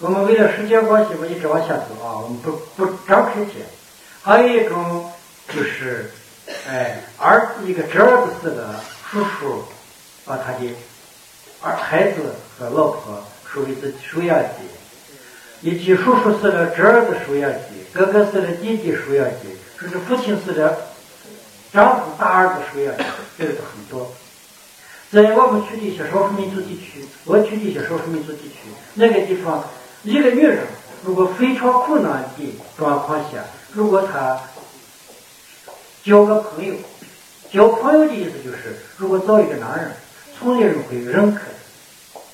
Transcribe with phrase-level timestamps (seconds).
[0.00, 3.54] 我们为了时间关系，我一直往下走啊，我们不不展开讲。
[4.22, 5.10] 还有一种
[5.48, 6.10] 就是，
[6.68, 8.74] 哎，儿一个侄儿子似的
[9.10, 9.64] 叔叔，
[10.24, 10.72] 把他的
[11.60, 14.48] 儿孩子和老婆收为自己收养的，
[15.62, 17.58] 以及叔叔似的侄儿子收养的，
[17.92, 19.46] 哥哥似的弟弟收养的，
[19.80, 20.78] 甚至父亲似的
[21.72, 23.04] 丈夫大儿子收养的，
[23.36, 24.14] 这个很多。
[25.10, 29.64] 在我们区的一些少数民族地区，我去的一些少数民族地区，那个地方，
[30.02, 30.66] 一个女人
[31.04, 34.40] 如果非常困难的状况下，如果她
[36.04, 36.74] 交个朋友，
[37.52, 39.92] 交朋友的意思就是，如果找一个男人，
[40.38, 41.42] 村里人会认可，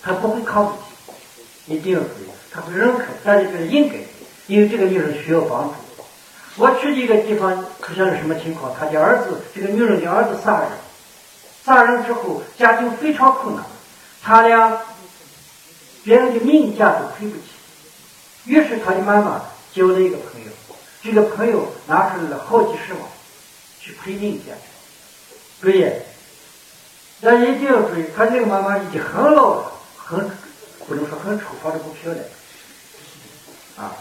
[0.03, 2.07] 他不会看不起，一定会，
[2.51, 3.95] 他会认可，大家觉得应该，
[4.47, 5.75] 因为这个女人需要帮助。
[6.57, 8.73] 我去的一个地方出现了什么情况？
[8.79, 10.69] 他的儿子，这个女人的儿子杀人。
[11.65, 13.65] 杀人之后，家境非常困难，
[14.23, 14.83] 他俩
[16.05, 17.54] 别人的命价都赔不起。
[18.47, 20.51] 于是他的妈妈交了一个朋友，
[21.03, 23.03] 这个朋友拿出来了好几十万
[23.81, 24.53] 去赔命价。
[25.61, 25.91] 对呀，
[27.23, 30.29] 但一定要注意，他这个妈妈已经很老了，很
[30.87, 32.25] 不能说很丑，反正不漂亮
[33.79, 33.97] 啊。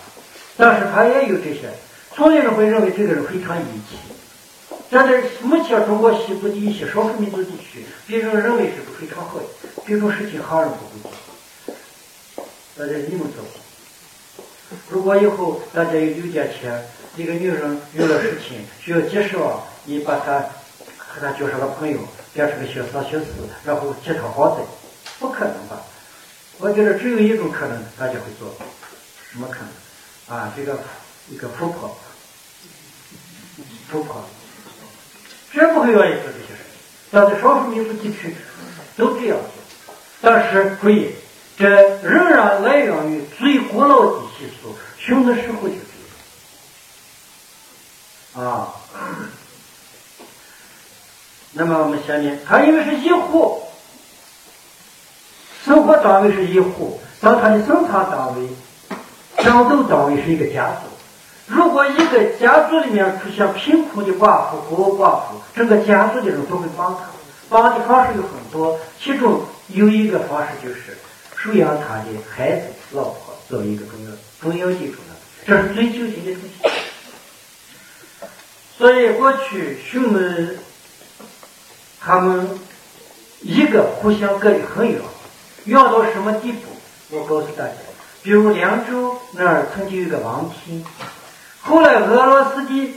[0.57, 1.73] 但是他也有这些，
[2.13, 3.97] 村里人会认为这个人非常义气。
[4.89, 9.45] 但在目前中国西部的一些少数民族地区，别人认为是不非常好的，
[9.87, 11.11] 这种事情行人不会做。
[12.77, 13.41] 大家你们做。
[14.89, 16.83] 如果以后大家有有点钱，
[17.15, 19.53] 一个女人有了事情需要几十万，
[19.85, 20.39] 你把她
[20.97, 21.99] 和她介绍个朋友，
[22.33, 23.25] 变成个小三小四，
[23.63, 24.63] 然后借套房子，
[25.19, 25.81] 不可能吧？
[26.59, 28.53] 我觉得只有一种可能，大家会做，
[29.31, 30.37] 什么可能？
[30.37, 30.79] 啊，这个
[31.29, 31.97] 一个富婆，
[33.89, 34.23] 富婆。
[35.51, 36.79] 谁不会愿意做这些事情？
[37.11, 38.35] 但在少数民族地区
[38.97, 39.95] 都这样做。
[40.21, 41.09] 但是注意，
[41.57, 41.67] 这
[41.99, 45.75] 仍然来源于最古老的习俗，熊的时候就
[48.35, 48.45] 这样。
[48.45, 48.73] 啊，
[51.51, 53.63] 那么我们下面，他因为是一户，
[55.65, 58.49] 生活单位是一户，但它的生产单位、
[59.37, 60.81] 战斗单位是一个家族。
[61.47, 67.05] 如果一个家族里面出现贫苦的寡妇、孤儿寡妇，整个家族的人都会帮他。
[67.49, 70.97] 帮的方式有很多，其中有一个方式就是
[71.37, 74.11] 收养他的孩子、老婆作为一个重要、
[74.43, 75.15] 重要的重要，
[75.47, 76.49] 这是最究竟的东西。
[78.77, 80.59] 所以过去兄们
[82.01, 82.59] 他们
[83.39, 84.99] 一个互相隔得很远，
[85.63, 86.67] 远到什么地步？
[87.09, 87.73] 我告诉大家，
[88.21, 90.85] 比如凉州那儿曾经有个王庭。
[91.61, 92.93] 后来俄罗斯的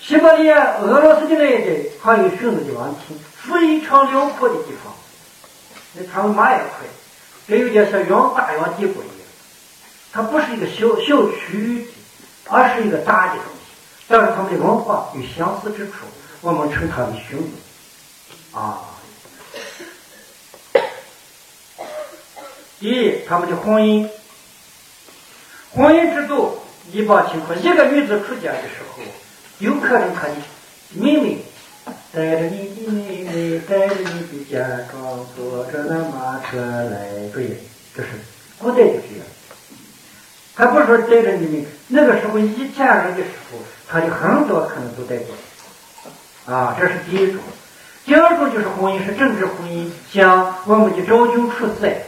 [0.00, 4.94] 西伯利亚、俄罗斯的那一带还有熊子的王庭，非常辽阔的地方。
[5.94, 6.86] 那他们马也快，
[7.46, 9.13] 这有点像远大洋帝国一。
[10.14, 11.90] 它不是一个小小区域的，
[12.44, 13.74] 而是一个大的东西。
[14.06, 16.06] 但是他们的文化有相似之处，
[16.40, 17.48] 我们称它为熊子
[18.52, 18.78] 啊。
[22.78, 24.08] 第一，他们的婚姻，
[25.74, 26.60] 婚姻制度。
[26.92, 29.02] 一般情况，一个女子出嫁的时候，
[29.58, 30.34] 有可能她的
[30.92, 31.38] 妹妹
[32.12, 34.58] 带着你的妹妹，带着你的嫁
[34.92, 37.28] 妆，坐着那马车来。
[37.32, 37.56] 注意，
[37.96, 38.10] 这是
[38.58, 39.26] 古代就这样。
[40.56, 45.34] 他不是说带着你们，那个时候一家人的时候，他的很多可能都带过。
[46.54, 47.40] 啊，这是第一种。
[48.04, 52.06] 第二种就是婚姻是政治婚姻，像我们的昭君出塞，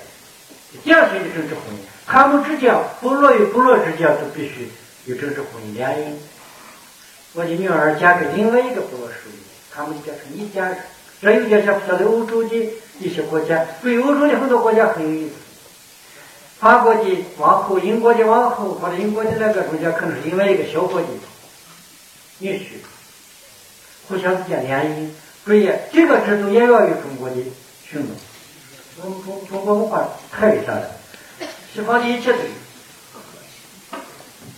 [0.84, 1.78] 典型的政治婚姻。
[2.06, 4.68] 他们之间，部落与部落之间都必须
[5.06, 6.14] 有政治婚姻联姻。
[7.32, 9.40] 我的女儿嫁给另外一个部落首领，
[9.74, 10.76] 他们就变成一家人。
[11.20, 12.54] 这有点像像在欧洲的
[13.00, 15.32] 一些国家，对欧洲的很多国家很有意思。
[16.58, 21.06] 法国的王后、英国的王后或者英国的那个中间可能是另外一个小伙的
[22.38, 22.64] 女婿，
[24.08, 25.10] 互相之间联姻。
[25.44, 27.36] 注意这个制度也源于中国的
[27.84, 28.08] 训练。
[29.02, 30.90] 我们中中国文化太伟大了。
[31.72, 32.44] 西方的一切都有，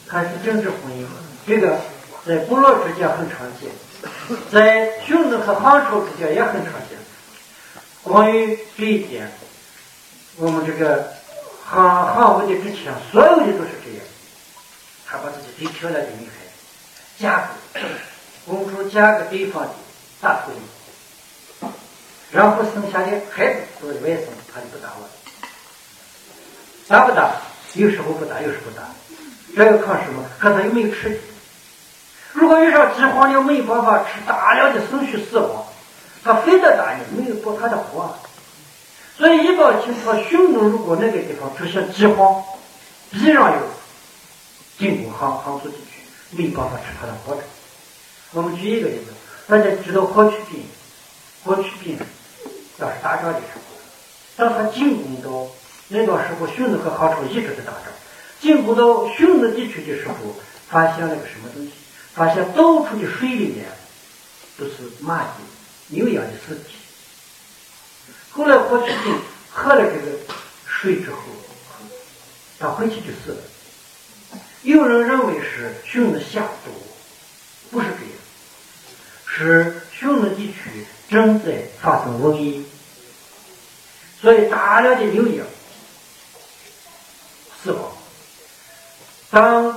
[0.07, 1.05] 还是政治婚姻，
[1.47, 1.81] 这个
[2.25, 3.69] 在部落之间很常见，
[4.53, 6.97] 在匈奴和汉朝之间也很常见。
[8.05, 9.31] 关于这一点，
[10.37, 11.13] 我们这个
[11.71, 14.01] 汉汉武帝之前所有的都是这样，
[15.07, 16.33] 他把自己最漂亮的女孩
[17.19, 17.83] 嫁给
[18.47, 19.69] 公主，嫁给对方的
[20.19, 21.71] 大头领，
[22.31, 25.11] 然后生下的孩子作为外甥，他就不打了。
[26.89, 27.33] 打不打？
[27.75, 28.85] 有时候不打，有时候不打，
[29.55, 30.25] 这要看什么？
[30.39, 31.17] 看他有没有吃的。
[32.33, 35.67] 如果遇上饥荒了，没有办法吃，大量的生畜死亡，
[36.25, 38.19] 他非得打你，没有报他的活。
[39.19, 42.41] 所以一到清朝，匈奴如果那个地方出现饥荒，
[43.11, 43.67] 必然有
[44.79, 46.01] 进攻杭杭州地区，
[46.31, 47.43] 没办法吃他的活着。
[48.33, 49.07] 我们举一个例子，
[49.49, 50.63] 大家知道霍去病，
[51.43, 51.99] 霍去病
[52.79, 53.61] 要是打仗的时候，
[54.37, 55.51] 当他进攻到
[55.89, 57.93] 那段时候，匈奴和汉朝一直在打仗，
[58.41, 60.15] 进攻到匈奴地区的时候，
[60.69, 61.73] 发现了个什么东西？
[62.15, 63.67] 发现到处的水里面
[64.57, 65.35] 都是马的、
[65.89, 66.77] 牛羊的尸体。
[68.39, 69.21] 后来霍去病
[69.51, 70.17] 喝了这个
[70.65, 71.17] 水之后，
[72.61, 73.39] 他回去就死了。
[74.63, 76.71] 有人认为是匈奴下毒，
[77.73, 78.15] 不是这样，
[79.27, 82.65] 是匈奴地区正在发生瘟疫，
[84.21, 85.45] 所以大量的牛羊
[87.61, 87.91] 死亡。
[89.31, 89.77] 当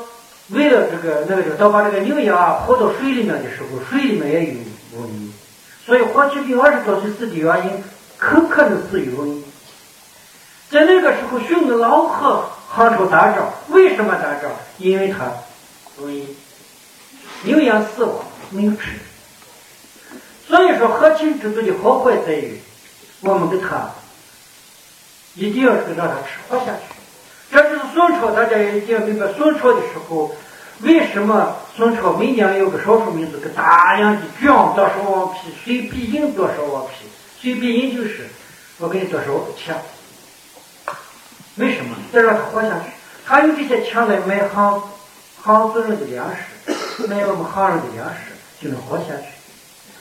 [0.49, 4.53] 为了这个那个就当把这个牛羊啊抛到水里面的时候，水里面也有
[4.99, 5.31] 瘟疫，
[5.83, 7.83] 所以霍去病二十多岁死的原因。
[8.21, 9.11] 很可能死于。
[10.69, 14.51] 在那个时候，匈奴老和汉朝打仗，为什么打仗？
[14.77, 15.25] 因为他
[15.99, 16.27] 瘟疫，
[17.43, 18.99] 牛羊死亡没有吃。
[20.47, 22.61] 所以说，和亲制度的好坏在于，
[23.21, 23.89] 我们给他
[25.35, 26.93] 一定要是让他吃活下去。
[27.51, 30.33] 这就是宋朝，大家一定要明白，宋朝的时候，
[30.81, 37.10] 为什么宋朝每年有个少数民族给大量的卷多少王皮，随必印多少王皮。
[37.41, 38.27] 最必因就是，
[38.77, 39.75] 我给你说是我不抢，
[41.55, 41.97] 为什么？
[42.13, 42.85] 再让他活下去。
[43.25, 44.79] 他用这些钱来买杭
[45.41, 48.15] 杭族人的粮食，买我们杭人的粮食，
[48.61, 49.23] 就能活下去。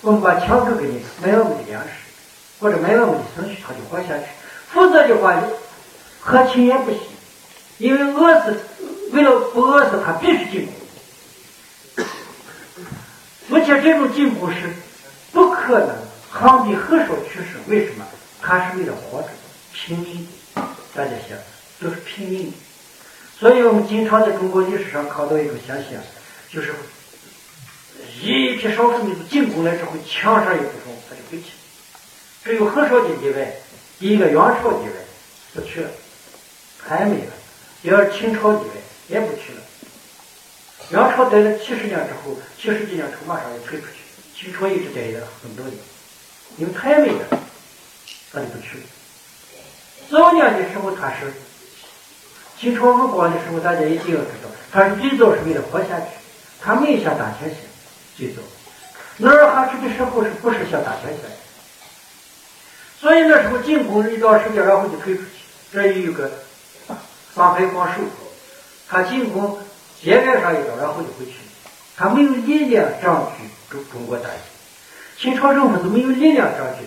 [0.02, 1.88] 我们把钱都给你，买我们的粮食，
[2.60, 4.24] 或者买我们的东西，他就活下去。
[4.72, 5.42] 否则的话，
[6.20, 7.00] 和亲也不行，
[7.78, 8.54] 因为饿死，
[9.12, 12.04] 为了不饿死，他必须进攻。
[13.52, 14.74] 而且这种进步是
[15.32, 16.09] 不可能。
[16.32, 18.06] 皇帝很少去世，为什么？
[18.40, 19.28] 他是为了活着，
[19.72, 20.26] 拼命。
[20.94, 21.36] 大家想，
[21.80, 22.52] 都是拼命。
[23.38, 26.00] 所以我们经常在中国历史上看到一种现象，
[26.48, 26.72] 就是
[28.22, 31.50] 一批少数民族进攻了之后，强上一部分他就回去，
[32.44, 33.52] 只有很少的例外。
[33.98, 34.92] 第一个元朝例外，
[35.54, 35.90] 不去了，
[36.86, 37.32] 太美了；
[37.82, 38.74] 第二清朝例外，
[39.08, 39.60] 也不去了。
[40.90, 45.76] 元朝待了七十年之后，七十几年之后马上就退出去，清朝一直待了很多年。
[46.56, 47.26] 因为太美了，
[48.32, 48.82] 他就不去。
[50.10, 51.32] 早年的时候，他是
[52.58, 56.06] 清朝入关的时候，大家一定要知道，他是最早是为了活下去，
[56.60, 57.56] 他没有想打天下。
[58.16, 58.42] 最早，
[59.18, 61.22] 努尔哈赤的时候是不是想打天下？
[63.00, 65.28] 所以那时候进攻一段时间，然后就退出去。
[65.72, 66.30] 这里有个
[67.34, 68.00] 上海光守，
[68.88, 69.58] 他进攻
[70.02, 71.32] 接挨上一刀，然后就回去，
[71.96, 74.36] 他没有力量占据中中国大地。
[75.20, 76.86] 清朝政府都没有力量占据，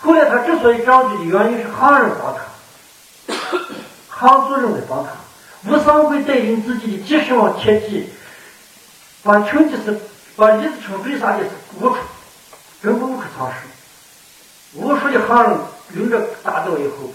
[0.00, 3.34] 后来他之所以占据的原因是汉人帮他，
[4.08, 5.10] 汉族人来帮他。
[5.68, 8.08] 吴三桂带领自己的几十万铁骑，
[9.24, 10.00] 把成吉思
[10.36, 11.50] 把李自成追杀的是
[11.80, 11.96] 无处，
[12.80, 14.80] 根本无处藏身。
[14.80, 15.58] 无数的汉人
[15.94, 17.12] 领着大刀以后，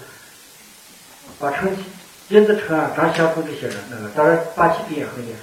[1.39, 1.83] 把成吉
[2.27, 5.39] 李自成啊、张献忠这些人，那个当然八旗兵也很厉害，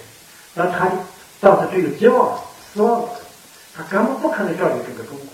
[0.53, 0.93] 那他的
[1.41, 2.37] 当时只有几万
[2.75, 3.09] 死亡。
[3.77, 5.27] 他根本不可能照理这个中国，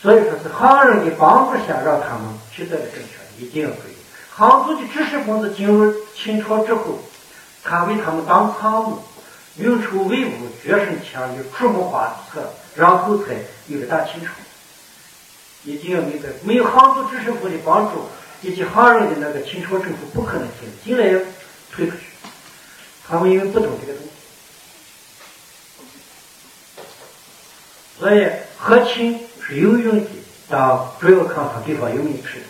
[0.00, 3.94] 所以说是汉人的帮助下，让他们取得了政权，一定要注意。
[4.30, 6.98] 汉族的知识分子进入清朝之后，
[7.62, 9.02] 他为他们当参谋，
[9.56, 10.30] 运筹帷幄，
[10.62, 13.34] 决胜强有出谋划策，然后才
[13.66, 14.30] 有了大清朝。
[15.64, 18.04] 一定要明白，没有汉族知识分子的帮助，
[18.42, 21.18] 以及汉人的那个清朝政府不可能进，进来要
[21.70, 22.04] 退出去。
[23.06, 24.08] 他们因为不懂这个东西。
[27.98, 30.10] 所以，和亲是有用的，
[30.48, 30.60] 但
[31.00, 32.46] 主要看他对方有没有吃的。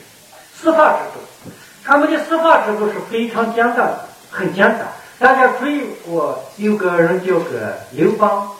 [0.54, 1.50] 司法制度，
[1.84, 4.88] 他们的司法制度是非常简单的，很简单。
[5.18, 8.50] 大家注意过，有个人叫个刘邦，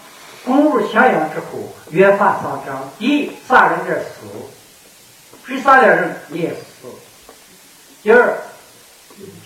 [0.45, 4.27] 攻入咸阳之后，约法三章：第一，杀人者死；
[5.47, 6.89] 谁杀了人，你也死；
[8.03, 8.35] 第二，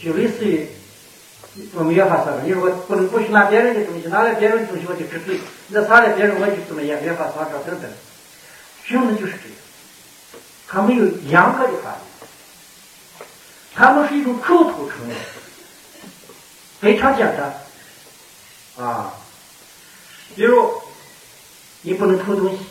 [0.00, 0.68] 就类似于。
[1.74, 6.98] 我们约法三章，你如果不能不去拿别人的东西，拿了别人的东西我就治罪；你杀了别人我就怎么样？
[7.02, 7.90] 约法三章等等，
[8.84, 9.56] 凶的就是这样，
[10.66, 13.26] 他没有严格的法律，
[13.74, 15.14] 他们是一种口头承诺，
[16.80, 19.12] 非常简单啊。
[20.34, 20.72] 比如
[21.82, 22.64] 你不能偷东西，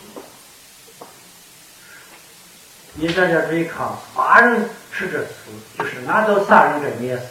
[2.94, 5.32] 你大家注意看，杀人吃着死，
[5.78, 7.24] 就是拿刀杀人者你也死，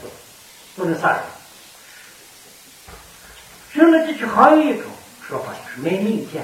[0.78, 1.20] 不能杀人。
[3.74, 4.84] 平乐地区还有一种
[5.28, 6.44] 说法，就是卖命件。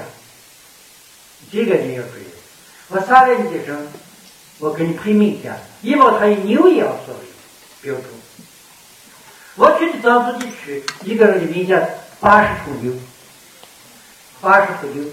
[1.52, 2.24] 这个你要注意。
[2.88, 3.86] 我杀了你的人，
[4.58, 7.20] 我给你配明显，以往它以牛羊作为
[7.82, 8.04] 标准。
[9.56, 11.78] 我去的藏族地区，一个人的民价
[12.18, 12.92] 八十头牛，
[14.40, 15.04] 八十头牛，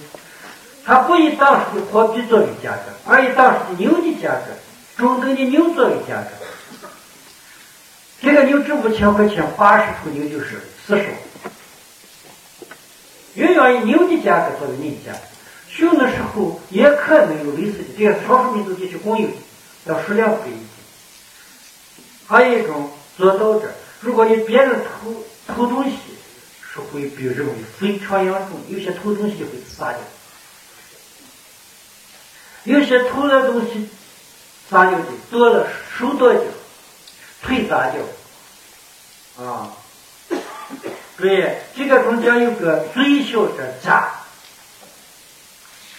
[0.86, 4.54] 他不以当时的货币作为价格，而以当时的牛的价格，
[4.96, 6.30] 中等的牛作为价格。
[8.22, 11.12] 这个牛值五千块钱，八十头牛就是四十万。
[13.36, 15.14] 永远以牛的价格作为民价。
[15.70, 19.28] 熊的时候也可能有类似的，这个少数民族地区共有，
[19.86, 20.60] 要数量不一定。
[22.28, 23.68] 还有一种做到这，
[24.00, 25.24] 如果你别人偷
[25.54, 25.92] 偷东西，
[26.74, 30.00] 是会被认为非常严重，有些偷东西就会撒掉，
[32.64, 33.90] 有些偷了东西
[34.70, 36.44] 撒掉的，多了手剁掉，
[37.44, 39.72] 腿撒掉，啊，
[41.18, 41.44] 注意
[41.76, 44.10] 这个中间有个最小的家。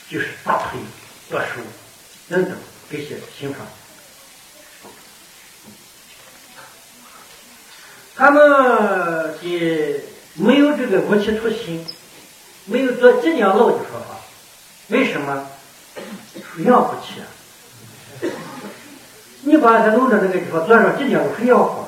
[0.08, 0.78] 就是大腿、
[1.28, 1.46] 剁手
[2.28, 2.56] 等等
[2.88, 3.66] 这些情况，
[8.14, 9.34] 他们的
[10.34, 11.84] 没有这个无期徒刑，
[12.66, 14.16] 没有做几年牢的说法，
[14.90, 15.48] 为什么？
[16.58, 17.26] 养不起啊！
[19.40, 21.85] 你把他弄到那个地方坐上几年都是养活。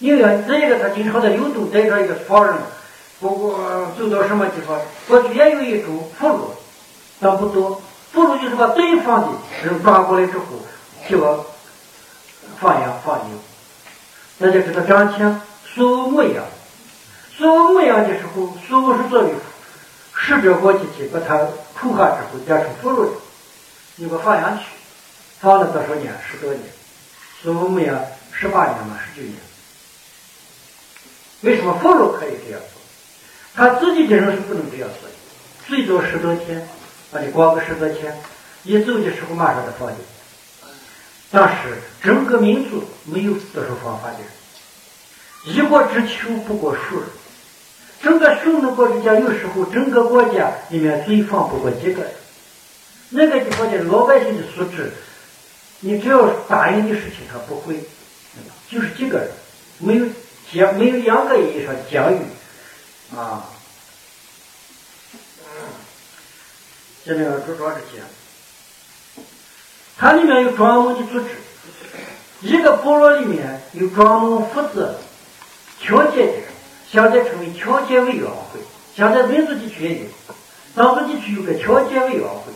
[0.00, 2.54] 因为再一个，他经常在游动，带着一个房人，
[3.20, 6.40] 不过走到什么地方，过去也有一种俘虏。
[7.20, 9.28] 但不多，俘虏就是把对方的
[9.62, 10.44] 人抓过来之后，
[11.06, 11.46] 替我
[12.58, 13.38] 放羊放牛，
[14.38, 15.40] 那就给他张钱。
[15.74, 16.42] 苏牧羊，
[17.36, 19.28] 苏牧羊的时候，苏牧是作为
[20.16, 21.36] 使者过去去把他
[21.78, 23.10] 扣下之后变成俘虏的，
[23.96, 24.64] 你给我放羊去，
[25.40, 26.12] 放了多少年？
[26.26, 26.62] 十多年。
[27.42, 28.00] 苏牧羊
[28.32, 29.36] 十八年嘛，十九年。
[31.42, 32.80] 为什么俘虏可以这样做？
[33.54, 35.14] 他自己的人是不能这样做的，
[35.66, 36.66] 最多十多天。
[37.12, 38.16] 把你关个十多天，
[38.62, 39.96] 一走的时候马上就放掉。
[41.28, 47.08] 但是整个民族没有多少方法的人，一国之秋不过数人。
[48.00, 52.12] 整个匈奴国之家有时候整个国家里面最放不过几个人。
[53.08, 54.92] 那个地方的老百姓的素质，
[55.80, 57.74] 你只要答应的事情他不会，
[58.70, 59.28] 就是几个人，
[59.78, 60.06] 没有
[60.52, 62.18] 讲没有严格意义上的疆域
[63.16, 63.44] 啊。
[67.04, 68.02] 这里要主抓这些，
[69.96, 71.26] 它里面有专门的组织，
[72.42, 74.98] 一个部落里面有专门负责
[75.80, 76.44] 调解的人，
[76.90, 78.60] 现在称为调解委员会。
[78.94, 80.06] 现在民族地区也有，
[80.74, 82.52] 藏族地区有个调解委员会。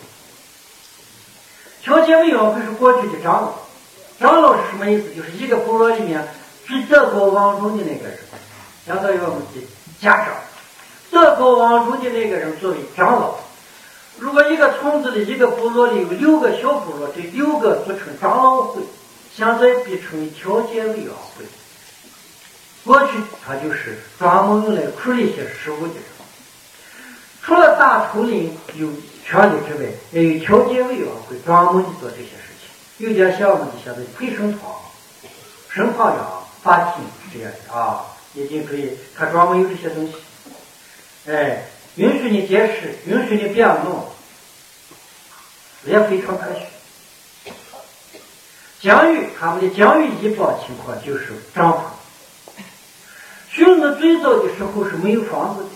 [1.82, 3.54] 调解委员会是过去的长老，
[4.20, 5.14] 长老是什么意思？
[5.14, 6.22] 就是一个部落里面
[6.66, 8.18] 是德高望重的那个人，
[8.87, 9.61] 相当于我们的
[10.00, 10.35] 家长，
[11.11, 13.37] 德高望重的那个人作为长老。
[14.18, 18.83] 如果一个村子里一个部落里有六个小部落，这六个组成长老会，
[19.35, 21.44] 现在被称为调解委员会。
[22.85, 26.04] 过去他就是专门用来处理一些事务的人。
[27.42, 28.88] 除了大头领有
[29.26, 33.06] 权利之外，也有调解委员会专门的做这些事情。
[33.06, 34.73] 有点像我们的现在陪审团、
[35.68, 36.23] 审判员、
[36.64, 40.14] 法庭这样的啊，已经可以，他专门有这些东西。
[41.30, 41.62] 哎。
[41.97, 43.97] 允许你解释，允许你辩论，
[45.85, 47.52] 也非常可取。
[48.80, 51.78] 疆域，他们的疆域一般情况就是帐篷。
[53.49, 55.68] 匈奴最早的时候是没有房子的。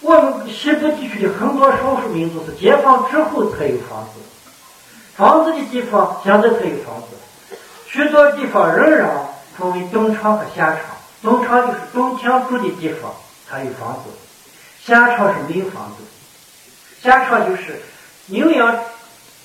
[0.00, 4.20] 我们西部地区的很多少数民族是解放之后才有房子，
[5.14, 7.56] 房子的地方现在才有房子。
[7.90, 9.06] 许多地方仍然
[9.62, 10.80] 分为东昌和下厂，
[11.22, 13.14] 东昌就是种田住的地方，
[13.48, 14.10] 才有房子。
[14.84, 16.02] 下场是没有房子，
[17.00, 17.80] 下场就是
[18.26, 18.76] 牛羊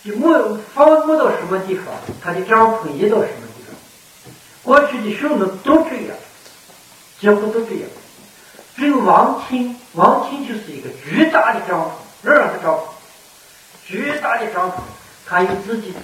[0.03, 1.86] 就没房没到什么地方，
[2.24, 3.75] 他的帐篷移到什么地方。
[4.63, 6.17] 过去的匈奴都这样，
[7.19, 7.83] 几乎都这样。
[8.75, 11.89] 只有王庭，王庭就是一个巨大的帐篷，
[12.24, 12.79] 这样的帐篷，
[13.86, 14.74] 巨大的帐篷，
[15.27, 16.00] 他有自己的，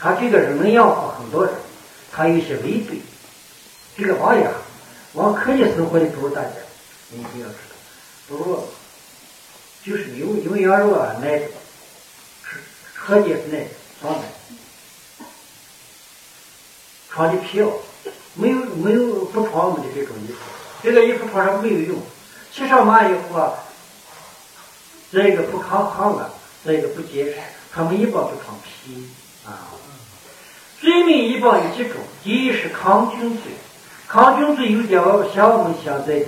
[0.00, 1.54] 他这个人能养活很多人，
[2.12, 2.98] 他有些卫队。
[3.96, 4.50] 这个王爷，
[5.12, 6.50] 王可以生活的不如大家，
[7.10, 7.74] 你一定要知道。
[8.26, 8.60] 不如，
[9.84, 11.50] 就是牛牛羊肉啊，奶是
[12.94, 13.66] 喝的是奶，
[14.00, 14.22] 装的，
[17.10, 17.70] 穿的皮袄，
[18.34, 20.38] 没有没有不穿我们的这种衣服，
[20.82, 22.02] 这个衣服穿上没有用，
[22.52, 23.54] 骑上马以后啊，
[25.12, 26.34] 再一个不抗寒了，
[26.64, 27.38] 再一个不结实，
[27.72, 29.08] 他们一般不穿皮
[29.46, 29.70] 啊。
[30.80, 33.52] 罪名一般有几种，第一是抗菌罪，
[34.14, 35.02] 抗菌罪有点
[35.34, 36.26] 像我们现在的。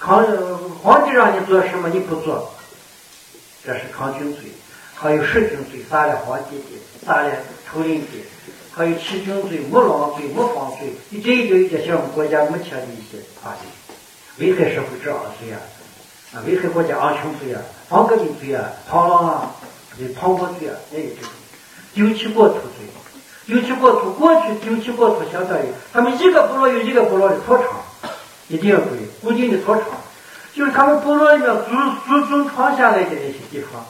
[0.00, 0.24] 抗
[0.82, 2.54] 皇帝让你做什么你不做，
[3.62, 4.44] 这是抗军罪；
[4.94, 7.30] 还有弑君罪，杀了皇帝的，杀了
[7.70, 8.06] 头领的，
[8.74, 15.60] 还有欺君罪、谋狼罪、谋反罪，你这一就一些像我们国家目前的一些法律，危害社会治安罪啊，
[16.32, 17.60] 啊，危害国家安全罪啊，
[17.90, 19.54] 反革命罪啊，叛乱啊，
[19.98, 21.30] 这叛国罪啊，也有这种，
[21.92, 22.88] 丢弃国土罪，
[23.48, 27.64] 丢弃国土，过去丢弃国土相当于他们一个部落有一个部落的土场，
[28.48, 29.84] 一定要注意固定的土场，
[30.52, 31.70] 就是他们部落里面祖
[32.06, 33.82] 祖宗传下来的那些地方，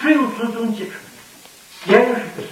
[0.00, 0.94] 只有祖宗继承，
[1.84, 2.50] 别人是不行。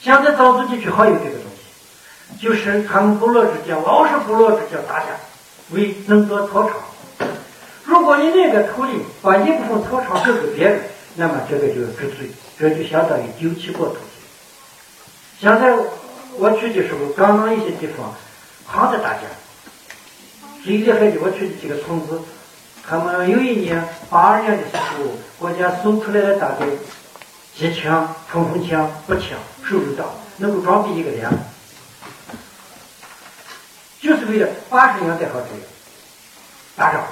[0.00, 5.06] 现在藏族地区还有这个东西，就是他们部落之间，老是部落之间打架，
[5.70, 6.72] 为争夺土场。
[7.84, 10.80] 如果你那个土地把一部分土场给别人，
[11.14, 14.02] 那么这个就是治罪，这就相当于丢弃过土罪。
[15.40, 15.74] 现在
[16.36, 18.14] 我去的时候，刚刚一些地方
[18.66, 19.20] 还在打架。
[20.62, 22.20] 最厉害的，我去的几个村子，
[22.86, 25.04] 他们有一年八二年的时候，
[25.38, 26.66] 国家送出来了大概
[27.56, 30.04] 机枪、冲锋枪、步枪、手榴弹，
[30.36, 31.30] 能够装备一个连，
[34.02, 35.60] 就是为了八十年代好这样
[36.76, 37.06] 打仗。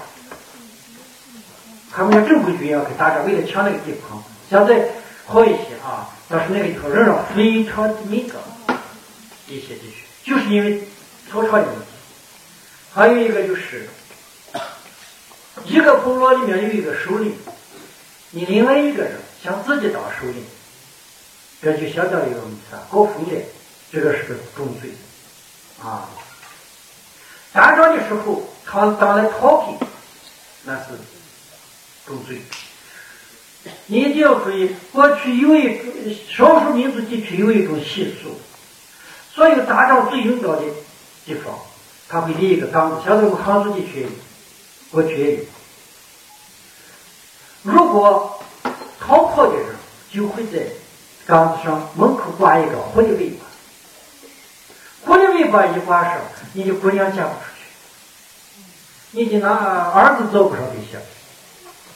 [1.91, 4.23] 他们像正规军一样去打仗，为了抢那个地方。
[4.51, 4.89] 现在
[5.29, 8.41] 好一些啊，但是那个地方仍然非常的敏感，
[9.47, 10.83] 一些地区就是因为
[11.31, 11.87] 草场的问题。
[12.95, 13.91] 还有一个就是，
[15.67, 17.37] 一个部落里面有一个首领，
[18.31, 20.43] 你另外一个人想自己当首领，
[21.61, 23.45] 这就相当于我们啥搞分裂，
[23.93, 24.91] 这个是个重罪
[25.83, 26.09] 啊。
[27.53, 29.79] 打仗的时候，他当了逃兵，
[30.65, 30.85] 那是
[32.07, 32.41] 重罪。
[33.87, 35.85] 你一定要注意，过去有一个
[36.29, 38.39] 少数民族地区有一种习俗，
[39.35, 40.63] 所有打仗最用到的
[41.25, 41.59] 地方。
[42.11, 44.09] 他会立一个岗子，像我们汉族地区，
[44.91, 45.41] 过去也有。
[47.63, 48.43] 如果
[48.99, 49.67] 逃跑的人，
[50.11, 50.67] 就会在
[51.27, 53.45] 岗子上门口挂一个狐狸尾巴。
[55.05, 56.19] 狐狸尾巴一挂上，
[56.55, 57.63] 你的姑娘嫁不出去，
[59.11, 60.99] 你的那儿子找不上对象，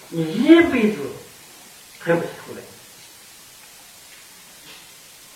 [0.09, 0.99] 你一辈子
[2.05, 2.61] 抬不起头来。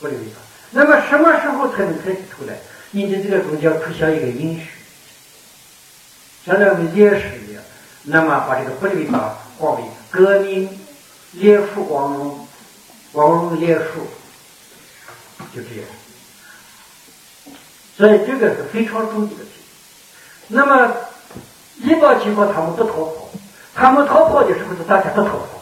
[0.01, 2.59] 狐狸尾巴，那么什么时候才能抬起头来？
[2.91, 4.69] 你的这个中间出现一个因虚，
[6.45, 7.63] 像那个烈士一样，
[8.05, 10.79] 那么把这个狐狸尾巴化为革命
[11.33, 12.47] 烈树光荣，
[13.13, 14.07] 光荣烈树，
[15.55, 15.85] 就这样。
[17.97, 19.45] 所以这个是非常重要的。
[20.49, 20.95] 那么
[21.79, 23.31] 一般情况他们不逃跑，
[23.75, 25.56] 他们逃跑的时候是大家不逃跑。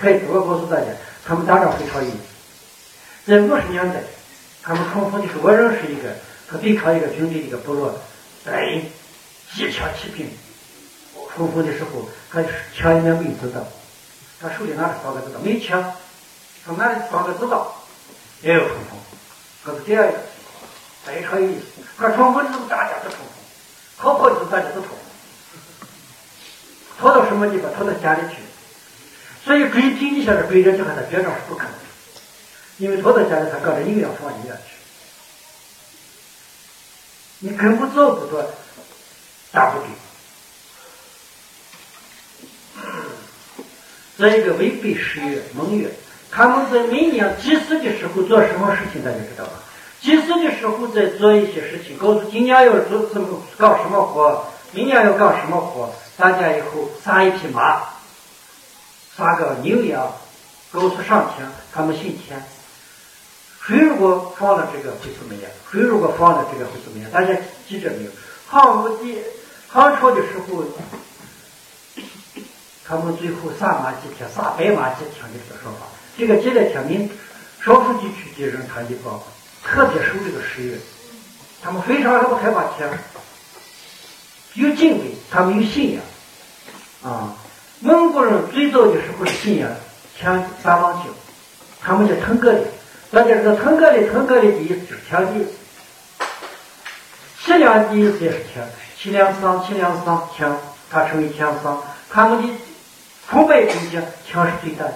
[0.00, 0.86] 可以我告诉大家，
[1.26, 4.02] 他们打仗非常有意思，在五十年代。
[4.66, 6.08] 他们冲锋的时候，我认识一个，
[6.48, 7.94] 他对抗一个军队一个部落，
[8.46, 8.80] 哎，
[9.54, 10.26] 机枪骑兵，
[11.36, 12.42] 冲锋的时候，他
[12.74, 13.62] 枪里面没有子弹，
[14.40, 15.84] 他手里拿着装个子弹，没枪，
[16.64, 17.60] 他哪里装个子弹，
[18.40, 18.98] 也有冲锋，
[19.64, 20.10] 可是这样，
[21.04, 21.82] 非常有意思。
[21.98, 23.26] 他冲锋的时候大家都冲锋，
[23.98, 24.88] 逃跑的时候大家都逃，
[26.98, 27.70] 逃到什么地方？
[27.74, 28.36] 逃到家里去。
[29.44, 31.72] 所以追击你现在追着就和他决战是不可能。
[32.78, 34.72] 因为拖到家里，他搞着营养放医院去，
[37.38, 38.44] 你根本做不到
[39.52, 39.88] 大部队。
[44.18, 45.88] 再 一个违背誓约盟约，
[46.32, 49.52] 他们在每年祭祀的时候做什么事情，大家知道吧？
[50.00, 57.82] 祭祀的时候在做一些事情，告诉今年要做什么搞什么活，明年要搞什么活，大家以后杀一匹马，
[59.16, 60.12] 杀个牛羊，
[60.72, 62.42] 告诉上天，他们信天。
[63.66, 65.50] 谁如果放了这个会怎么样？
[65.70, 67.10] 谁如果放了这个会怎么样？
[67.10, 67.32] 大家
[67.68, 68.10] 记着没有？
[68.46, 69.18] 汉武帝
[69.68, 70.64] 汉朝的时候，
[72.84, 75.86] 他们最后杀马祭天，杀白马祭天的这个说法，
[76.18, 77.08] 这个记在天明
[77.64, 79.18] 少数地区的人他一帮
[79.64, 80.76] 特别受这个誓约，
[81.62, 82.90] 他们非常不害怕天，
[84.54, 86.02] 有敬畏，他们有信仰
[87.02, 87.34] 啊。
[87.84, 89.70] 蒙古人最早的时候信仰
[90.18, 91.12] 天三王星，
[91.82, 92.62] 他们叫腾格里。
[93.10, 95.50] 大家知道，腾格里，腾格里的意思就是天的意思。
[97.44, 98.66] 齐梁的意思也是天，
[98.98, 100.50] 齐梁桑，齐梁桑，天，
[100.90, 101.82] 他称为天桑。
[102.08, 102.54] 他们的
[103.28, 104.94] 崇拜中间，天是最大的。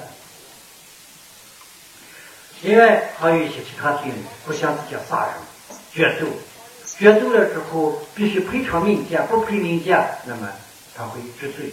[2.62, 4.10] 另外还有一些其他罪，
[4.46, 5.34] 互相之间杀人、
[5.92, 6.26] 决斗，
[6.96, 10.48] 决斗了之后必须赔偿民间，不赔民间，那么
[10.96, 11.70] 他会治罪。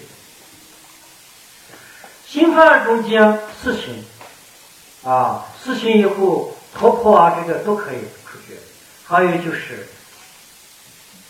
[2.36, 4.04] 刑法中间死刑。
[5.10, 8.58] 啊，死刑以后逃跑啊，这个都可以处决。
[9.06, 9.88] 还有就是，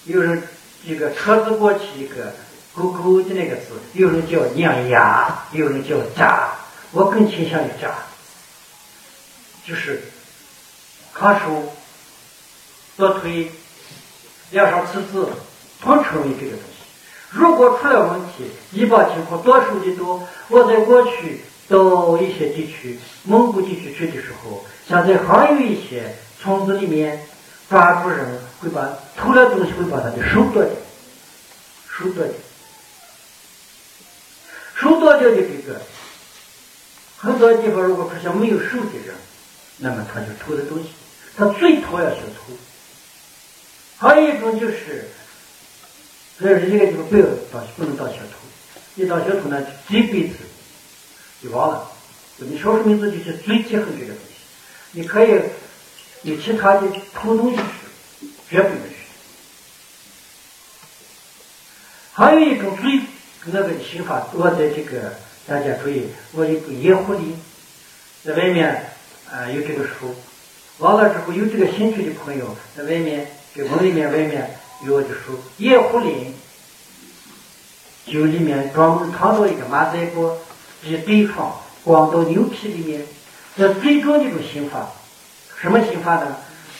[0.05, 0.41] 有人
[0.87, 2.33] 这个车子过去一个
[2.73, 6.49] 勾勾的那个字，有人叫娘牙，有人叫渣，
[6.91, 7.93] 我更倾向于渣。
[9.67, 10.01] 就是
[11.13, 11.71] 看书、
[12.97, 13.51] 多推、
[14.49, 15.29] 两上刺字，
[15.83, 16.74] 统称为这个东西。
[17.35, 20.25] 如果出了问题，医保情况多数的多。
[20.47, 27.27] 我在过去到一些地区，蒙古地区去的时候，现在还有一些村子里面，
[27.69, 30.71] 抓住人会把偷了东西会把他的手剁掉，
[31.89, 32.33] 手剁掉，
[34.75, 35.81] 手剁掉的这个，
[37.17, 39.13] 很多地方如果出现没有手的人。
[39.77, 40.91] 那么他就偷的东西，
[41.35, 42.53] 他最讨厌小偷。
[43.97, 45.09] 还有一种就是，
[46.37, 48.37] 所以一个地方不要当不能当小偷，
[48.95, 50.35] 一当小偷呢，这辈子
[51.41, 51.89] 就完了。
[52.37, 54.35] 你少数民族就是最忌恨这个东西。
[54.91, 55.39] 你可以
[56.23, 58.95] 有其他的偷东西吃，绝不允许。
[62.13, 62.99] 还有一种最
[63.45, 65.13] 那个刑法，我在这个
[65.47, 67.33] 大家注意，我有个野狐狸
[68.23, 68.89] 在外面。
[69.31, 70.15] 啊，有这个书，
[70.77, 76.33] 完了之后有这个兴趣的朋友在外面，给门里面外面有我的书《野狐林》，
[78.11, 80.37] 就里面专门藏到一个马仔锅，
[80.83, 83.05] 一对方光到牛皮里面，
[83.55, 84.91] 这最重的一种刑法，
[85.61, 86.37] 什么刑法呢？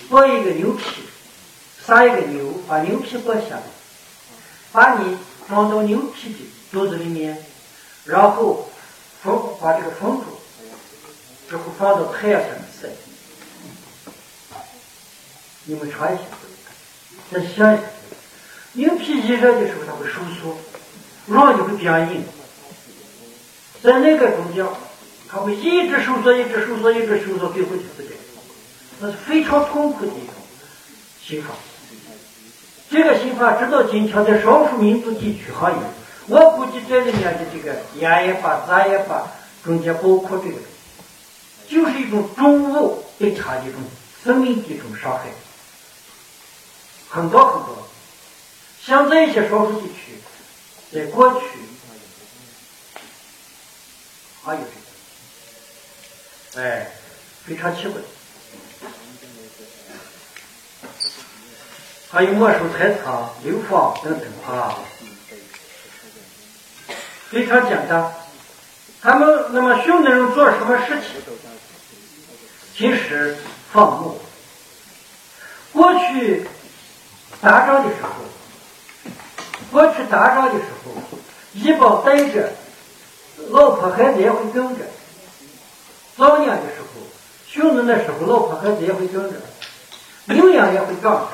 [0.10, 0.84] 剥一个牛皮，
[1.86, 3.64] 杀一个牛，把牛皮剥下来，
[4.72, 6.40] 把你装到牛皮的
[6.72, 7.44] 肚子里面，
[8.04, 8.70] 然后
[9.24, 10.26] 封把这个封住。
[11.48, 12.90] 之后放到太阳下面晒，
[15.66, 16.24] 你们尝一下，
[17.32, 17.84] 再想一下，
[18.74, 20.58] 牛皮一热的时候它会收缩，
[21.28, 22.24] 软就会变硬，
[23.82, 24.66] 在那个中间，
[25.28, 28.18] 它会一直收缩，一直收缩，一直收缩，最后就死掉。
[29.00, 30.34] 那是非常痛苦的一种
[31.22, 31.50] 刑法。
[32.90, 35.78] 这个刑法直到今天在少数民族地区还有，
[36.28, 39.24] 我估计这里面的这个盐也罢，杂也罢，
[39.64, 40.56] 中间包括这个。
[41.68, 43.82] 就是一种重物对他的一种
[44.24, 45.24] 生命的一种伤害，
[47.16, 47.88] 很多很多。
[48.86, 50.20] 像这些少数地区，
[50.94, 51.48] 在过去
[54.44, 54.62] 还有，
[56.58, 56.92] 哎，
[57.46, 58.02] 非常奇怪。
[62.12, 64.78] 还有没收财产、流放等等啊，
[67.30, 68.14] 非常简单。
[69.02, 71.22] 他们那么熊人做什么事情？
[72.76, 73.38] 其实
[73.72, 74.20] 放牧。
[75.74, 76.48] 过去
[77.42, 78.10] 打仗的时候，
[79.72, 80.92] 过去打仗的时候，
[81.54, 82.52] 一帮带着
[83.50, 84.86] 老婆孩子也会跟着。
[86.18, 87.02] 早年的时候，
[87.48, 89.36] 熊人的时候，老婆孩子也会跟着，
[90.26, 91.28] 牛羊也会跟着，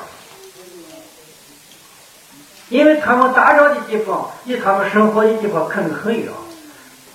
[2.68, 6.28] 因为他们打仗的地方离他们生活的地方可能很远，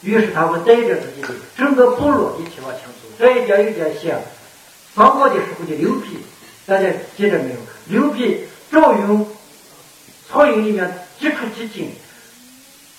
[0.02, 3.10] 于是他们带着自己的整个部落一起往前走。
[3.19, 4.19] 这一点有点像
[4.95, 6.08] 三国的时候的刘备，
[6.65, 7.60] 大家记得没有？
[7.88, 9.25] 刘备赵云
[10.30, 11.91] 曹营里面几出几进，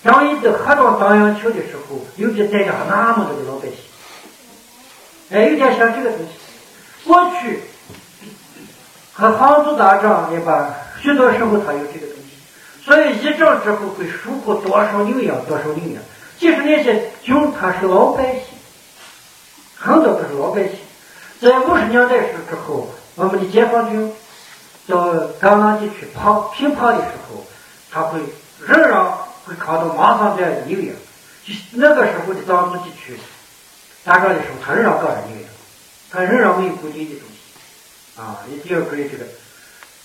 [0.03, 3.77] 张仪在河东当阳桥的时候，尤其带着那么多的老百姓，
[5.31, 6.33] 哎，有点像这个东西。
[7.05, 7.61] 过去
[9.13, 16.03] 和汉族打仗也罢，许多时候他有这个东西，所以一仗之后会收获多少牛羊，多少牛羊。
[16.39, 18.43] 即使那些军他是老百姓。
[19.81, 20.73] 很多都是老百姓，
[21.41, 24.13] 在五十年代时之后，我们的解放军
[24.89, 27.45] 到甘南地区跑平叛的时候，
[27.91, 28.21] 他会
[28.67, 29.05] 仍然
[29.45, 30.97] 会看到马上这样的牛羊。
[31.45, 33.19] 就那个时候的藏族地区
[34.05, 35.51] 打仗的时候，他仍然搞着牛羊，
[36.11, 38.41] 他仍然没有固定的东西啊。
[38.49, 39.27] 你第二个这个，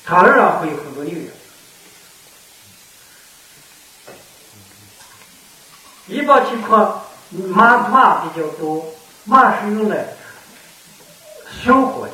[0.06, 1.28] 他仍然会有很多牛羊。
[6.08, 8.86] 一般情况，马马比较多。
[9.26, 10.06] 马是用来
[11.64, 12.10] 生活，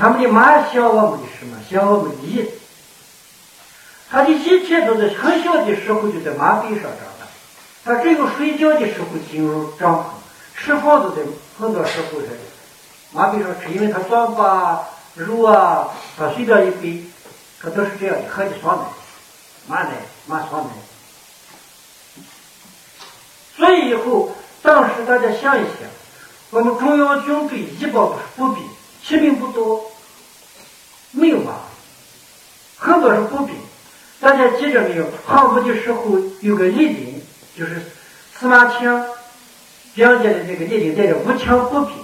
[0.00, 1.58] 他们的妈像我们的什么？
[1.70, 2.48] 像我们的翼。
[4.10, 7.26] 他的一切都在很小的时候就在马背上长大，
[7.84, 10.04] 他只有睡觉的时候进入帐篷，
[10.58, 11.20] 吃饭都在
[11.58, 12.28] 很多时候在
[13.12, 17.04] 马背上吃，因为他装把肉啊，他随便一背，
[17.60, 18.84] 他都是这样的，喝的酸奶，
[19.68, 19.90] 马奶，
[20.26, 20.70] 马酸奶。
[23.54, 25.90] 所以以后，当时大家想一想。
[26.52, 28.64] 我们中央军队一般都是步兵，
[29.04, 29.89] 骑兵不多，
[31.12, 31.62] 没有吧，
[32.76, 33.54] 很多是步兵。
[34.20, 35.06] 大家记着没有？
[35.26, 37.22] 汉武的时候有个立定，
[37.56, 37.80] 就是
[38.38, 38.82] 司马迁
[39.96, 41.96] 讲解的那个立定，带着五千步兵，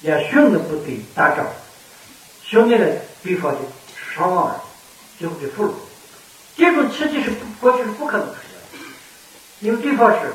[0.00, 1.46] 连训的部队打仗，
[2.44, 2.86] 消灭了
[3.22, 3.58] 对方的
[4.14, 4.60] 伤亡，
[5.18, 5.72] 最后被俘虏。
[6.56, 8.86] 这种奇迹是过去是不可能出现的。
[9.60, 10.32] 因为对方是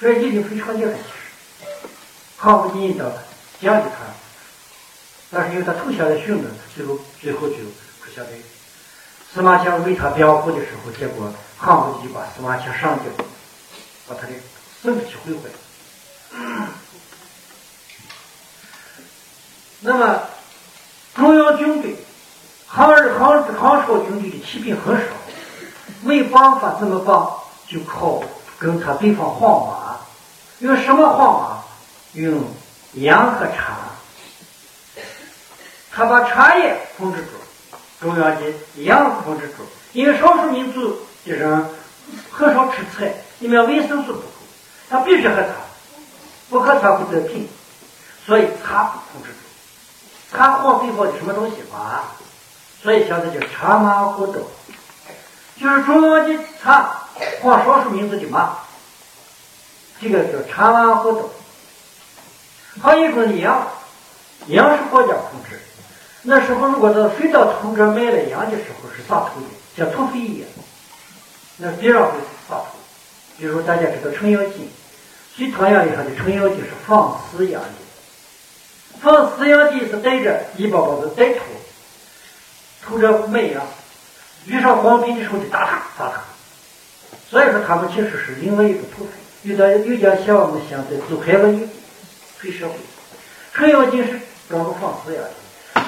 [0.00, 1.88] 这已经非常厉害，其实
[2.38, 3.24] 抗不进的
[3.60, 4.04] 奖励他，
[5.34, 6.44] 但是因为他投降了匈奴，
[6.74, 7.56] 最后最后就
[8.00, 8.30] 不晓得。
[9.32, 13.06] 司马迁为他辩护的时候，结果汉武帝就把司马迁上吊，
[14.06, 14.32] 把他的
[14.80, 15.50] 生殖器毁坏。
[19.80, 20.20] 那么
[21.16, 21.96] 中央军队，
[22.68, 25.06] 汉汉汉朝军队的骑兵很少，
[26.02, 27.14] 没办法怎么办？
[27.66, 28.22] 就靠
[28.58, 29.96] 跟他对方换马，
[30.60, 31.64] 用什么换马？
[32.12, 32.44] 用
[32.92, 33.78] 羊和茶。
[35.94, 37.28] 他把茶叶控制住。
[38.00, 38.42] 中央的
[38.82, 41.64] 羊控制住，因为少数民族的人
[42.30, 44.24] 很少吃菜，里面维生素不够，
[44.90, 45.48] 他必须喝茶，
[46.50, 47.48] 不喝茶不得病，
[48.26, 52.02] 所以茶不控制住，茶换对方的什么东西马，
[52.82, 54.40] 所以现在叫茶马古道，
[55.58, 57.06] 就是中央的茶
[57.40, 58.58] 换少数民族的马，
[59.98, 61.30] 这个叫茶马互斗。
[62.82, 63.66] 还有一种羊，
[64.48, 65.58] 羊是国家控制。
[66.26, 70.48] 那时候，如果到非到土这买了羊的时候，是撒土的，像土匪一样。
[71.58, 72.12] 那必然会
[72.48, 72.78] 撒土。
[73.36, 74.70] 比如大家知道程咬金，
[75.36, 77.68] 隋唐样里头的程咬金是放饲养的。
[79.02, 81.40] 放饲养的是带着一包包的带土，
[82.82, 83.62] 偷着卖羊，
[84.46, 86.22] 遇上皇兵的时候就打他，打他。
[87.28, 89.10] 所以说，他们其实是另外一个土匪，
[89.50, 91.68] 有的有点像我们现在走开了一
[92.40, 92.74] 黑社会。
[93.52, 95.30] 程咬金是专门放饲养的。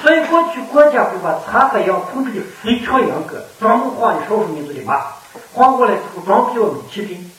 [0.01, 5.13] 所以过去国家会把茶和羊控制的非常严格，专门换的少数民族的马，
[5.53, 7.31] 换过来之后装逼我们骑兵，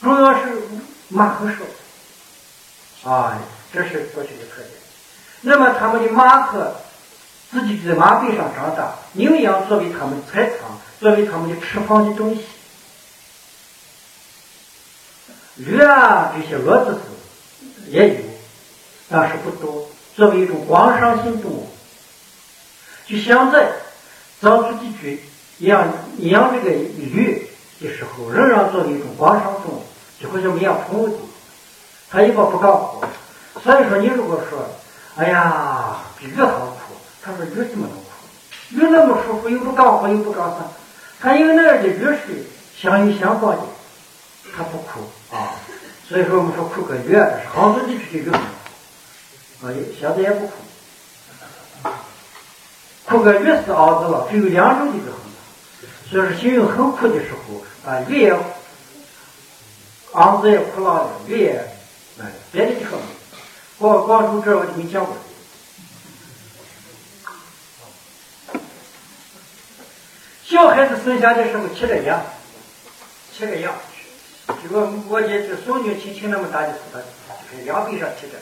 [0.00, 0.62] 主要是
[1.08, 3.38] 马很少，啊，
[3.72, 4.70] 这是过去的特点。
[5.40, 6.74] 那么他们的马和
[7.50, 10.58] 自己在马背上长大，牛羊作为他们的财产，
[11.00, 12.44] 作为他们的吃饭的东西，
[15.56, 16.98] 驴啊这些骡子
[17.84, 18.20] 是也有，
[19.10, 19.88] 但是不多。
[20.14, 21.68] 作为一种观赏性动物，
[23.06, 23.72] 就现在
[24.40, 25.20] 藏族地区
[25.58, 27.46] 养养这个鱼
[27.80, 29.82] 的时候，仍然作为一种观赏动物，
[30.20, 31.14] 就好像养宠物的，
[32.10, 33.02] 它一般不干活。
[33.62, 34.68] 所以说，你如果说，
[35.16, 38.04] 哎呀，比鱼好苦，他说驴怎么能苦？
[38.70, 40.56] 鱼那么舒服，又不干活又不干啥，
[41.20, 42.46] 他因为那儿的鱼是
[42.76, 43.62] 相依相伴的，
[44.56, 45.56] 它不苦啊。
[46.08, 48.34] 所以说，我们说苦个鱼，是杭州地区的鱼。
[49.62, 50.52] 啊，现在也不苦，
[53.04, 55.20] 苦个越是熬子了，只有两种的就很
[56.10, 58.36] 所以说，形容很苦的时候，啊，越
[60.14, 61.64] 昂子也苦辣的，越
[62.20, 63.00] 哎，别的地方，
[63.78, 65.16] 广广州这我就没见过。
[70.44, 72.20] 小孩子生下的时候骑着羊，
[73.32, 73.72] 骑个羊，
[74.60, 78.32] 结果我姐这送女亲戚那么大的时候，就在羊背上骑着。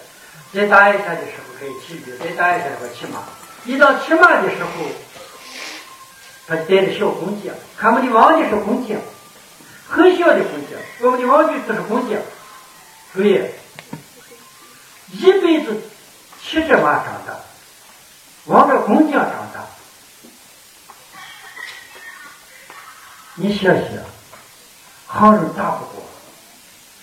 [0.53, 3.23] 再打一下的时候可以骑驴，再打一下的话骑马。
[3.65, 4.71] 一到骑马的时候，
[6.49, 7.51] 他就带着小公鸡。
[7.79, 8.97] 他们的王的是公鸡，
[9.89, 10.75] 很小的公鸡。
[11.01, 12.17] 我们的王就是公鸡。
[13.13, 13.41] 注意，
[15.13, 15.77] 一辈子
[16.43, 17.37] 骑着马长大，
[18.47, 19.67] 望着弓箭长大。
[23.35, 23.85] 你想想，
[25.07, 26.03] 行人打不过，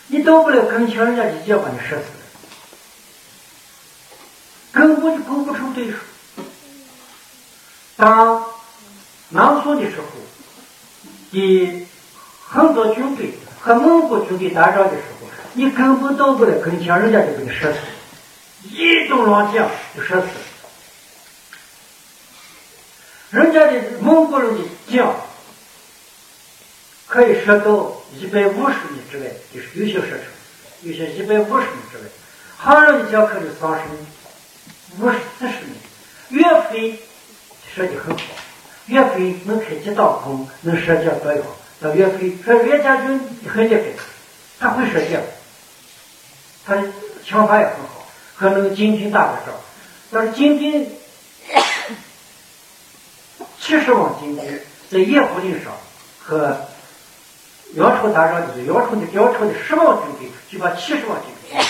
[0.08, 1.98] 你到不了跟前，人家就直接把你射
[4.78, 5.98] 根本就构不成对手。
[7.96, 8.46] 当
[9.30, 10.06] 南宋的时候，
[11.32, 11.88] 你
[12.48, 17.80] 很多军队和蒙古军队打仗的时候，你根本到不了跟前，人家就给你射死，
[18.70, 20.28] 一动乱箭就射死。
[23.32, 25.04] 人家的蒙古人的箭
[27.08, 30.20] 可以射到一百五十米之外，就是有些射程，
[30.84, 32.04] 有些一百五十米之外，
[32.58, 34.06] 汉人的箭可以三十米。
[35.00, 35.78] 五十四十米，
[36.30, 37.00] 岳飞
[37.76, 38.24] 射的很好。
[38.88, 41.44] 岳飞能开几道弓，能射箭多远？
[41.80, 43.82] 那岳飞说岳家军很厉害，
[44.60, 45.22] 他会射箭，
[46.66, 46.76] 他
[47.24, 49.54] 枪法也很好，和那个金军打过仗。
[50.10, 50.90] 但是金军
[53.60, 55.74] 七十万金军在叶虎岭上
[56.24, 56.58] 和
[57.74, 61.62] 辽朝打仗的时候，辽朝的辽朝的十万军队就把七十万军队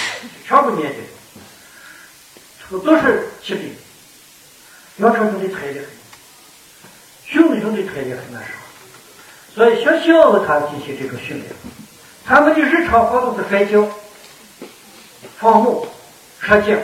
[0.48, 1.00] 全部灭掉
[2.70, 2.80] 掉。
[2.80, 3.76] 都是骑兵，
[4.98, 5.86] 辽朝军队太厉害，
[7.26, 11.46] 匈奴军队太厉害那时候，所以学校他进行这个训练，
[12.26, 13.88] 他们的日常活动是摔跤、
[15.40, 15.88] 放牧、
[16.40, 16.84] 射箭、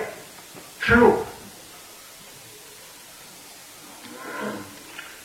[0.82, 1.26] 吃肉、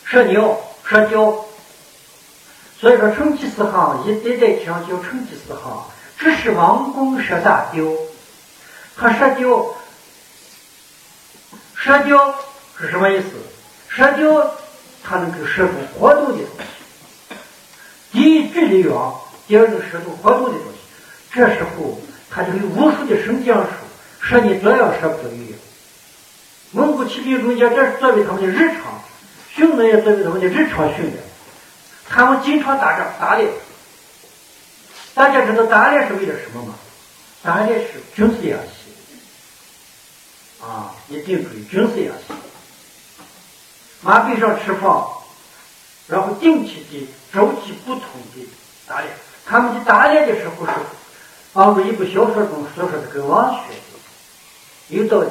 [0.05, 1.44] 射牛、射雕，
[2.81, 5.73] 所以说成吉思汗一代代强调成吉思汗，
[6.18, 7.85] 只是王公射大雕。
[8.97, 9.75] 他射雕，
[11.81, 12.35] 射雕
[12.79, 13.27] 是什么意思？
[13.88, 14.55] 射雕
[15.05, 17.37] 它能够射出活动的东西。
[18.11, 18.93] 第一距离远，
[19.47, 20.79] 第二个射出活动的东西。
[21.33, 23.71] 这时候它就有无数的神将术，
[24.21, 25.55] 射你这样射不走鱼。
[26.73, 29.01] 蒙古骑兵中间，这是作为他们的日常
[29.55, 31.17] 训练，也作为他们的日常训练。
[32.09, 33.49] 他们经常打仗打猎，
[35.14, 36.75] 大家知道打猎是为了什么吗？
[37.43, 38.78] 打猎是军事演习，
[40.61, 42.35] 啊，一定注意军事演习。
[44.01, 44.90] 马背上吃饭，
[46.07, 48.47] 然后定期的召集不同的
[48.87, 49.11] 打猎。
[49.44, 50.73] 他们的打猎的时候是
[51.55, 55.31] 按照一部小说中所说的跟狼学的，有道理。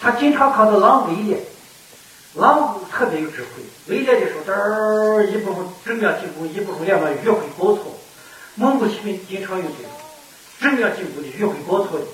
[0.00, 1.40] 他经常看到狼围猎。
[2.34, 7.82] 狼特别有智慧，围猎的时候，这儿一部分正面进攻，一部分两个迂回包抄。
[8.54, 9.88] 蒙古骑兵经常用这个
[10.58, 12.04] 正面进攻的迂回包抄的，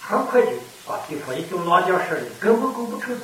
[0.00, 0.48] 很快就
[0.88, 3.14] 把对方一顿乱叫射的根本构不成，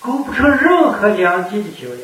[0.00, 2.00] 构不成任何良机的较量。